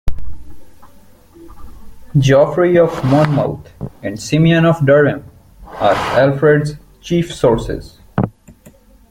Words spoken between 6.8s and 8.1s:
chief sources.